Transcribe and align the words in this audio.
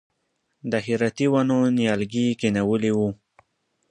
د 0.71 0.73
هراتي 0.85 1.27
ونو 1.31 1.57
نیالګي 1.77 2.23
یې 2.29 2.37
کښېنولي 2.39 2.91
و. 2.97 2.99